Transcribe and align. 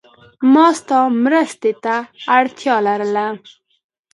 ما 0.53 0.67
ستا 0.79 0.99
مرستی 1.23 1.71
ته 1.83 1.95
اړتیا 2.37 2.75
لرله. 2.87 3.25